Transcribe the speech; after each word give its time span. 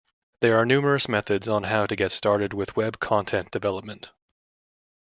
There 0.39 0.57
are 0.57 0.65
numerous 0.65 1.07
methods 1.07 1.47
on 1.47 1.61
how 1.61 1.85
to 1.85 1.95
get 1.95 2.11
started 2.11 2.55
with 2.55 2.75
web 2.75 2.99
content 2.99 3.51
development. 3.51 4.11